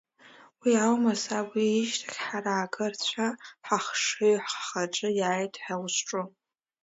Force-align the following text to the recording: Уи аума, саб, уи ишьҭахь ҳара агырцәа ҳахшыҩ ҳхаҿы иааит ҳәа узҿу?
Уи 0.61 0.71
аума, 0.85 1.13
саб, 1.21 1.47
уи 1.55 1.67
ишьҭахь 1.81 2.19
ҳара 2.27 2.53
агырцәа 2.63 3.27
ҳахшыҩ 3.65 4.33
ҳхаҿы 4.49 5.09
иааит 5.19 5.53
ҳәа 5.63 5.75
узҿу? 5.83 6.25